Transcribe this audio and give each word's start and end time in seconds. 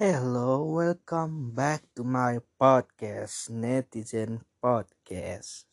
Hello, 0.00 0.64
welcome 0.64 1.52
back 1.52 1.84
to 1.92 2.00
my 2.00 2.40
podcast, 2.56 3.52
Netizen 3.52 4.40
Podcast. 4.56 5.68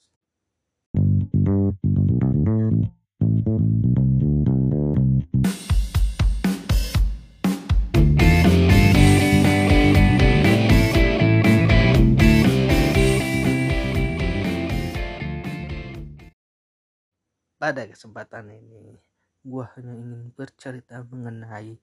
Pada 17.55 17.87
kesempatan 17.87 18.51
ini, 18.51 18.99
gue 19.47 19.63
hanya 19.79 19.95
ingin 19.95 20.35
bercerita 20.35 21.07
mengenai 21.07 21.79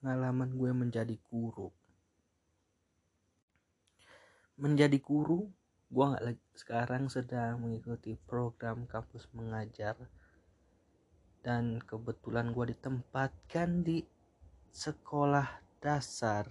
pengalaman 0.00 0.54
gue 0.54 0.72
menjadi 0.72 1.16
guru. 1.28 1.70
Menjadi 4.56 4.98
guru, 4.98 5.46
gue 5.86 6.04
nggak 6.04 6.24
lagi 6.24 6.44
sekarang 6.56 7.06
sedang 7.12 7.62
mengikuti 7.62 8.16
program 8.16 8.88
kampus 8.88 9.28
mengajar 9.36 9.94
dan 11.46 11.78
kebetulan 11.84 12.50
gue 12.50 12.74
ditempatkan 12.74 13.86
di 13.86 14.02
sekolah 14.74 15.46
dasar 15.78 16.50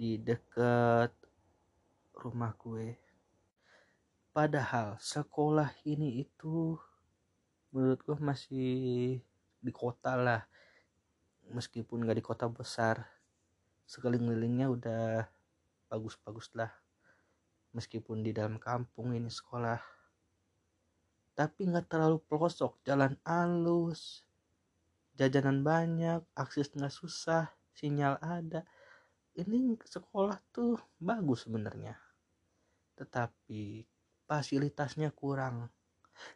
di 0.00 0.16
dekat 0.16 1.12
rumah 2.16 2.56
gue. 2.56 2.96
Padahal 4.32 4.96
sekolah 4.96 5.68
ini 5.84 6.24
itu 6.24 6.78
menurut 7.72 8.00
gue 8.00 8.16
masih 8.16 8.72
di 9.62 9.72
kota 9.76 10.16
lah 10.16 10.42
meskipun 11.50 12.06
gak 12.06 12.18
di 12.18 12.24
kota 12.24 12.46
besar 12.46 13.02
sekeliling-kelilingnya 13.88 14.70
udah 14.70 15.26
bagus-bagus 15.90 16.54
lah. 16.54 16.70
Meskipun 17.72 18.22
di 18.22 18.30
dalam 18.36 18.60
kampung 18.60 19.16
ini 19.16 19.32
sekolah 19.32 19.80
tapi 21.32 21.64
nggak 21.64 21.88
terlalu 21.88 22.20
pelosok 22.28 22.84
jalan 22.84 23.16
halus 23.24 24.28
jajanan 25.16 25.64
banyak 25.64 26.20
akses 26.36 26.68
nggak 26.76 26.92
susah 26.92 27.48
sinyal 27.72 28.20
ada. 28.20 28.68
Ini 29.32 29.80
sekolah 29.80 30.36
tuh 30.52 30.76
bagus 31.00 31.48
sebenarnya 31.48 31.96
tetapi 33.02 33.82
fasilitasnya 34.28 35.10
kurang. 35.10 35.72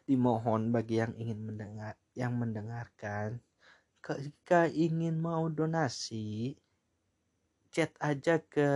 Dimohon 0.03 0.73
bagi 0.73 0.99
yang 0.99 1.13
ingin 1.15 1.39
mendengar 1.47 1.95
yang 2.17 2.35
mendengarkan 2.35 3.39
jika 4.15 4.71
ingin 4.71 5.19
mau 5.19 5.51
donasi 5.51 6.55
chat 7.67 7.91
aja 7.99 8.39
ke 8.39 8.69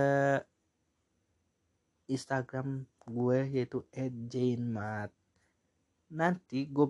Instagram 2.12 2.84
gue 3.08 3.38
yaitu 3.48 3.80
@jainmat 4.28 5.08
nanti 6.12 6.68
gue 6.68 6.86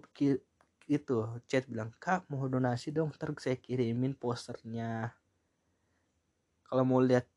itu 0.91 1.19
chat 1.47 1.65
bilang 1.71 1.95
kak 2.03 2.27
mau 2.27 2.51
donasi 2.51 2.91
dong 2.91 3.15
ntar 3.15 3.31
saya 3.39 3.55
kirimin 3.55 4.19
posternya. 4.19 5.15
Kalau 6.67 6.83
mau 6.83 6.99
lihat 6.99 7.29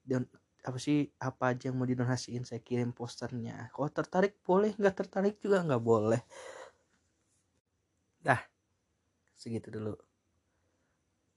apa 0.65 0.77
sih 0.81 1.05
apa 1.21 1.53
aja 1.53 1.69
yang 1.69 1.77
mau 1.77 1.85
didonasiin 1.85 2.41
saya 2.41 2.57
kirim 2.63 2.89
posternya. 2.89 3.69
Kalau 3.69 3.89
tertarik 3.93 4.41
boleh. 4.41 4.73
Nggak 4.73 4.95
tertarik 5.05 5.35
juga 5.43 5.61
nggak 5.61 5.83
boleh. 5.83 6.21
Dah 8.25 8.41
segitu 9.37 9.69
dulu 9.69 9.93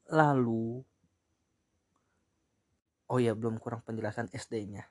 lalu 0.09 0.81
oh 3.09 3.19
ya 3.21 3.33
belum 3.33 3.61
kurang 3.61 3.85
penjelasan 3.85 4.29
SD-nya 4.33 4.89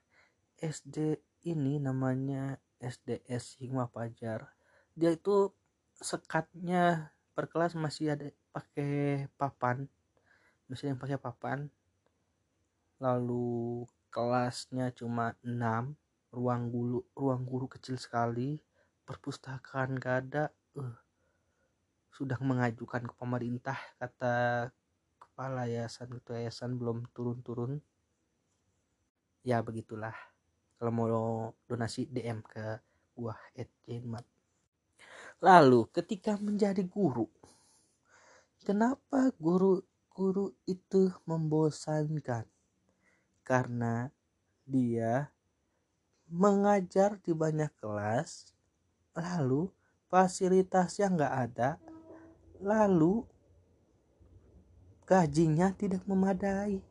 SD 0.57 1.21
ini 1.45 1.77
namanya 1.77 2.57
SDS 2.81 3.61
Hikmah 3.61 3.93
Pajar. 3.93 4.49
Dia 4.97 5.13
itu 5.13 5.53
sekatnya 5.97 7.13
per 7.37 7.45
kelas 7.45 7.77
masih 7.77 8.17
ada 8.17 8.29
pakai 8.53 9.29
papan 9.37 9.85
masih 10.67 10.91
yang 10.91 10.99
pakai 10.99 11.15
papan. 11.21 11.71
Lalu 12.99 13.85
kelasnya 14.11 14.91
cuma 14.91 15.37
6 15.45 15.95
ruang 16.33 16.63
guru 16.67 16.99
ruang 17.15 17.47
guru 17.47 17.71
kecil 17.71 17.95
sekali 17.95 18.59
perpustakaan 19.07 19.95
gak 20.01 20.15
ada. 20.27 20.43
Uh, 20.75 20.97
sudah 22.11 22.41
mengajukan 22.41 23.05
ke 23.05 23.13
pemerintah 23.13 23.77
kata 24.01 24.67
kepala 25.37 25.69
yayasan 25.69 26.17
ketua 26.17 26.41
yayasan 26.41 26.81
belum 26.81 27.05
turun-turun. 27.13 27.77
Ya 29.45 29.61
begitulah. 29.61 30.17
Kalau 30.81 30.89
mau 30.89 31.53
donasi 31.69 32.09
DM 32.09 32.41
ke 32.41 32.81
gua 33.13 33.37
@jenmat 33.85 34.25
lalu 35.37 35.85
ketika 35.93 36.33
menjadi 36.41 36.81
guru 36.85 37.29
kenapa 38.65 39.29
guru-guru 39.37 40.53
itu 40.65 41.13
membosankan? 41.29 42.49
Karena 43.45 44.09
dia 44.65 45.29
mengajar 46.27 47.21
di 47.21 47.31
banyak 47.31 47.71
kelas 47.79 48.51
lalu 49.15 49.71
fasilitasnya 50.11 51.07
nggak 51.13 51.33
ada 51.47 51.69
lalu 52.59 53.23
gajinya 55.07 55.71
tidak 55.71 56.03
memadai. 56.03 56.83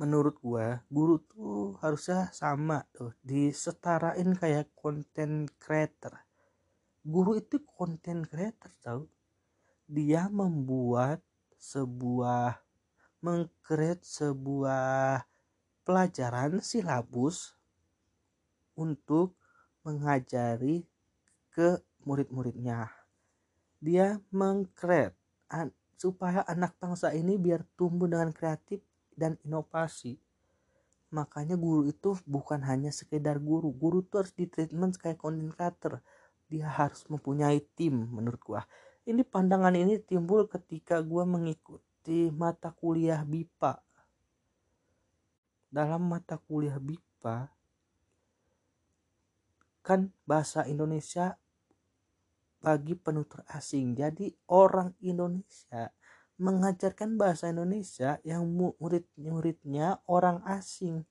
Menurut 0.00 0.40
gua 0.40 0.80
guru 0.88 1.20
tuh 1.20 1.76
harusnya 1.84 2.32
sama 2.32 2.80
tuh 2.96 3.12
disetarain 3.20 4.32
kayak 4.40 4.72
konten 4.72 5.52
creator. 5.60 6.16
Guru 7.04 7.36
itu 7.36 7.60
konten 7.60 8.24
creator 8.24 8.72
tau. 8.80 9.04
Dia 9.84 10.32
membuat 10.32 11.20
sebuah 11.60 12.56
mengcreate 13.20 14.04
sebuah 14.08 15.28
pelajaran 15.84 16.64
silabus 16.64 17.52
untuk 18.80 19.36
mengajari 19.84 20.88
ke 21.52 21.84
murid-muridnya. 22.08 22.88
Dia 23.76 24.16
mengcreate 24.32 25.20
supaya 25.96 26.44
anak 26.44 26.76
bangsa 26.76 27.10
ini 27.16 27.40
biar 27.40 27.64
tumbuh 27.74 28.06
dengan 28.06 28.30
kreatif 28.30 28.84
dan 29.16 29.40
inovasi. 29.42 30.20
Makanya 31.10 31.56
guru 31.56 31.88
itu 31.88 32.14
bukan 32.28 32.60
hanya 32.68 32.92
sekedar 32.92 33.40
guru. 33.40 33.72
Guru 33.72 34.04
tuh 34.04 34.24
harus 34.24 34.36
ditreatment 34.36 35.00
kayak 35.00 35.16
content 35.16 35.52
creator. 35.56 36.04
Dia 36.46 36.68
harus 36.68 37.02
mempunyai 37.08 37.64
tim 37.74 38.06
menurut 38.12 38.40
gua. 38.44 38.62
Ini 39.08 39.24
pandangan 39.24 39.72
ini 39.72 39.98
timbul 40.02 40.46
ketika 40.46 41.00
gua 41.00 41.24
mengikuti 41.24 42.28
mata 42.30 42.70
kuliah 42.70 43.24
BIPA 43.24 43.82
dalam 45.70 46.06
mata 46.06 46.38
kuliah 46.38 46.78
BIPA 46.78 47.50
kan 49.86 50.10
bahasa 50.26 50.66
Indonesia 50.66 51.38
bagi 52.66 52.98
penutur 52.98 53.46
asing. 53.54 53.94
Jadi 53.94 54.34
orang 54.50 54.90
Indonesia 54.98 55.94
mengajarkan 56.42 57.14
bahasa 57.14 57.54
Indonesia 57.54 58.18
yang 58.26 58.42
murid-muridnya 58.50 60.02
orang 60.10 60.42
asing 60.50 61.06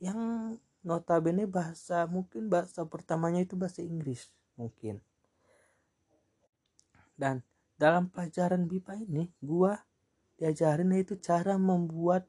yang 0.00 0.56
notabene 0.80 1.44
bahasa 1.44 2.08
mungkin 2.08 2.48
bahasa 2.48 2.88
pertamanya 2.88 3.44
itu 3.44 3.52
bahasa 3.52 3.84
Inggris 3.84 4.32
mungkin. 4.56 5.04
Dan 7.12 7.44
dalam 7.76 8.08
pelajaran 8.08 8.64
BIPA 8.64 9.04
ini 9.04 9.28
gua 9.44 9.76
diajarin 10.40 10.96
itu 10.96 11.20
cara 11.20 11.60
membuat 11.60 12.24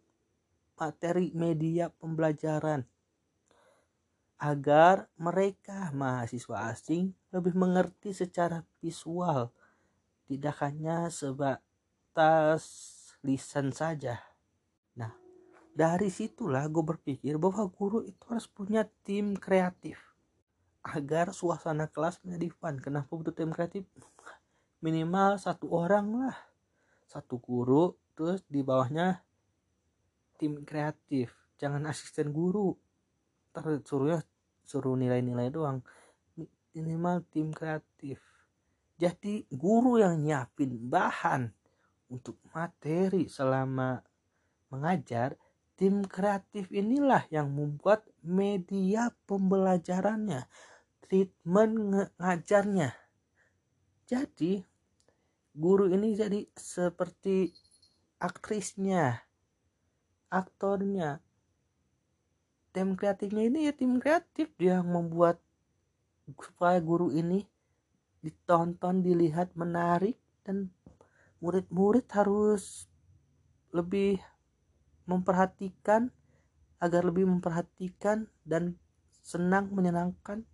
materi 0.75 1.31
media 1.31 1.87
pembelajaran 1.95 2.83
agar 4.39 5.11
mereka 5.19 5.91
mahasiswa 5.91 6.71
asing 6.71 7.11
lebih 7.35 7.51
mengerti 7.59 8.15
secara 8.15 8.63
visual 8.79 9.51
tidak 10.31 10.55
hanya 10.63 11.11
sebatas 11.11 12.63
lisan 13.19 13.75
saja. 13.75 14.23
Nah 14.95 15.11
dari 15.75 16.07
situlah 16.07 16.71
gue 16.71 16.81
berpikir 16.81 17.35
bahwa 17.35 17.67
guru 17.67 17.99
itu 18.07 18.23
harus 18.31 18.47
punya 18.47 18.87
tim 19.03 19.35
kreatif 19.35 19.99
agar 20.87 21.35
suasana 21.35 21.91
kelas 21.91 22.23
menjadi 22.23 22.47
fun. 22.55 22.79
Kenapa 22.79 23.11
butuh 23.11 23.35
tim 23.35 23.51
kreatif? 23.51 23.83
Minimal 24.79 25.35
satu 25.35 25.67
orang 25.75 26.15
lah. 26.15 26.37
Satu 27.03 27.43
guru 27.43 27.91
terus 28.15 28.39
di 28.47 28.63
bawahnya 28.63 29.19
tim 30.39 30.63
kreatif. 30.63 31.35
Jangan 31.59 31.83
asisten 31.91 32.31
guru 32.31 32.71
ntar 33.49 33.81
suruhnya 33.83 34.21
suruh 34.65 34.93
nilai-nilai 34.93 35.49
doang. 35.49 35.81
Minimal 36.77 37.25
tim 37.33 37.49
kreatif. 37.49 38.21
Jadi 38.99 39.47
guru 39.49 39.97
yang 39.97 40.21
nyiapin 40.21 40.75
bahan 40.77 41.49
untuk 42.11 42.37
materi 42.53 43.25
selama 43.25 44.01
mengajar 44.69 45.33
tim 45.79 46.03
kreatif 46.03 46.67
inilah 46.69 47.23
yang 47.31 47.49
membuat 47.49 48.03
media 48.21 49.09
pembelajarannya 49.25 50.45
treatment 50.99 51.73
ngajarnya. 52.19 52.93
Jadi 54.05 54.61
guru 55.55 55.89
ini 55.89 56.13
jadi 56.13 56.45
seperti 56.53 57.49
aktrisnya 58.19 59.23
aktornya 60.29 61.23
tim 62.73 62.93
kreatifnya 62.93 63.43
ini 63.49 63.59
ya 63.69 63.73
tim 63.73 63.97
kreatif 63.97 64.53
dia 64.55 64.79
yang 64.81 64.89
membuat 64.89 65.41
supaya 66.37 66.77
guru 66.77 67.09
ini 67.09 67.45
ditonton 68.21 69.01
dilihat 69.01 69.55
menarik 69.55 70.19
dan 70.45 70.69
murid-murid 71.39 72.05
harus 72.11 72.85
lebih 73.71 74.19
memperhatikan 75.07 76.11
agar 76.79 77.01
lebih 77.03 77.27
memperhatikan 77.27 78.27
dan 78.47 78.79
senang 79.19 79.71
menyenangkan. 79.71 80.47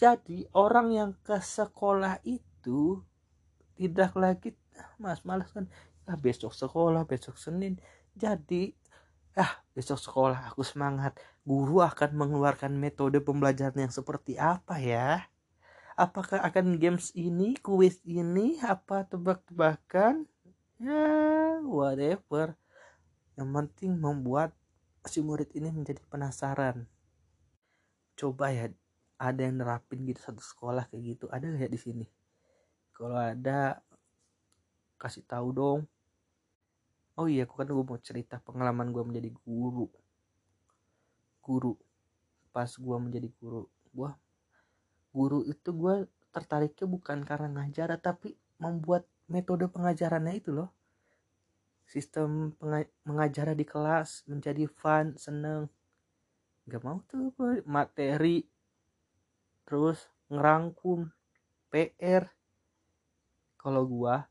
Jadi 0.00 0.48
orang 0.56 0.90
yang 0.90 1.10
ke 1.20 1.36
sekolah 1.38 2.24
itu 2.24 3.04
tidak 3.76 4.16
lagi 4.16 4.56
mas 4.96 5.22
malas 5.28 5.52
kan. 5.52 5.68
Ah 6.08 6.16
besok 6.16 6.56
sekolah 6.56 7.04
besok 7.04 7.36
Senin. 7.36 7.76
Jadi 8.16 8.74
ah 9.38 9.62
besok 9.76 9.98
sekolah 9.98 10.50
aku 10.50 10.66
semangat. 10.66 11.18
Guru 11.46 11.82
akan 11.82 12.14
mengeluarkan 12.16 12.74
metode 12.74 13.22
pembelajaran 13.22 13.76
yang 13.76 13.94
seperti 13.94 14.34
apa 14.40 14.78
ya? 14.82 15.26
Apakah 15.94 16.40
akan 16.40 16.80
games 16.80 17.12
ini 17.12 17.54
kuis 17.60 18.00
ini 18.08 18.56
apa 18.64 19.04
tebak-tebakan? 19.04 20.24
Ya 20.80 21.60
whatever. 21.62 22.56
Yang 23.36 23.48
penting 23.52 23.92
membuat 24.00 24.56
si 25.04 25.20
murid 25.20 25.52
ini 25.52 25.68
menjadi 25.72 26.00
penasaran. 26.08 26.88
Coba 28.16 28.52
ya 28.52 28.68
ada 29.20 29.40
yang 29.44 29.60
nerapin 29.60 30.08
gitu 30.08 30.20
satu 30.24 30.40
sekolah 30.40 30.88
kayak 30.88 31.16
gitu 31.16 31.24
ada 31.28 31.44
nggak 31.44 31.68
ya 31.68 31.70
di 31.72 31.80
sini? 31.80 32.06
Kalau 32.96 33.16
ada 33.16 33.80
kasih 35.00 35.24
tahu 35.24 35.48
dong 35.56 35.80
oh 37.20 37.28
iya 37.28 37.44
aku 37.44 37.60
kan 37.60 37.68
gue 37.68 37.84
mau 37.84 38.00
cerita 38.00 38.40
pengalaman 38.40 38.96
gue 38.96 39.04
menjadi 39.04 39.30
guru. 39.44 39.84
Guru. 41.44 41.76
Pas 42.48 42.72
gue 42.72 42.96
menjadi 42.96 43.28
guru. 43.36 43.68
Gue 43.92 44.10
guru 45.12 45.44
itu 45.44 45.68
gue 45.76 46.08
tertariknya 46.32 46.86
bukan 46.88 47.28
karena 47.28 47.52
ngajar 47.52 47.92
tapi 48.00 48.32
membuat 48.56 49.04
metode 49.28 49.68
pengajarannya 49.68 50.40
itu 50.40 50.56
loh. 50.56 50.72
Sistem 51.84 52.56
mengajar 53.04 53.52
di 53.52 53.68
kelas 53.68 54.24
menjadi 54.24 54.64
fun 54.64 55.12
seneng. 55.20 55.68
Gak 56.64 56.80
mau 56.80 57.04
tuh 57.04 57.34
materi 57.68 58.46
terus 59.68 60.06
ngerangkum 60.30 61.10
PR 61.70 62.26
kalau 63.58 63.86
gua 63.86 64.26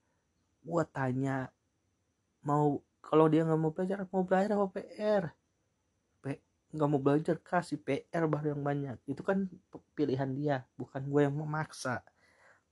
gua 0.64 0.84
tanya 0.88 1.52
mau 2.46 2.80
kalau 3.04 3.26
dia 3.32 3.44
nggak 3.48 3.60
mau 3.60 3.72
belajar 3.72 4.06
mau 4.12 4.24
belajar 4.24 4.56
apa 4.56 4.68
PR 4.72 5.24
nggak 6.70 6.90
mau 6.90 7.02
belajar 7.02 7.38
kasih 7.42 7.82
PR 7.82 8.30
baru 8.30 8.54
yang 8.54 8.62
banyak. 8.62 8.98
Itu 9.10 9.26
kan 9.26 9.50
pilihan 9.98 10.30
dia 10.38 10.62
bukan 10.78 11.10
gue 11.10 11.22
yang 11.26 11.34
memaksa. 11.34 12.06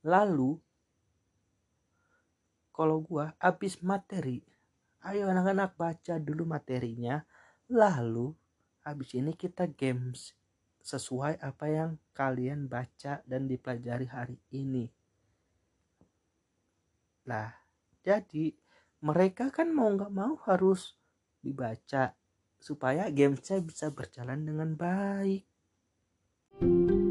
Lalu 0.06 0.54
kalau 2.70 3.02
gue 3.02 3.26
habis 3.42 3.82
materi 3.82 4.38
ayo 5.02 5.26
anak-anak 5.26 5.74
baca 5.74 6.14
dulu 6.22 6.46
materinya. 6.46 7.26
Lalu 7.66 8.30
habis 8.86 9.10
ini 9.18 9.34
kita 9.34 9.66
games 9.66 10.32
sesuai 10.78 11.42
apa 11.42 11.66
yang 11.66 11.90
kalian 12.14 12.70
baca 12.70 13.20
dan 13.26 13.50
dipelajari 13.50 14.06
hari 14.06 14.38
ini. 14.54 14.86
Lah 17.26 17.50
jadi 18.06 18.54
mereka 19.02 19.50
kan 19.54 19.70
mau 19.70 19.90
nggak 19.94 20.12
mau 20.12 20.34
harus 20.46 20.98
dibaca 21.38 22.14
supaya 22.58 23.06
gamesnya 23.14 23.62
bisa 23.62 23.86
berjalan 23.94 24.42
dengan 24.42 24.74
baik. 24.74 25.46
thank 26.58 26.90
you 26.90 27.07